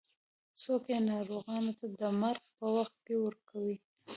[0.63, 3.75] څوک یې ناروغانو ته د مرګ په وخت کې ورکوي.